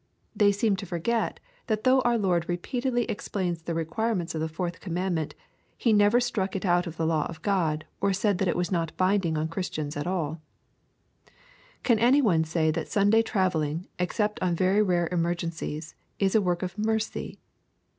[0.35, 4.79] They seem to forget that though our Lord repeatedly explains the requirements of the fourth
[4.79, 5.35] commandment.
[5.77, 8.71] He never struck it out of the law of God or said that it was
[8.71, 10.41] not binding on Christians at alL
[11.83, 16.63] Can any one say that Sunday travelling, excepl on very rare emergencies, is a work
[16.63, 17.37] of mercy